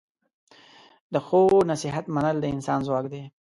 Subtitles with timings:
[1.13, 1.41] د ښو
[1.71, 3.23] نصیحت منل د انسان ځواک دی.